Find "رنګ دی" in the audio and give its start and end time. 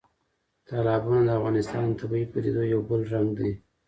3.13-3.51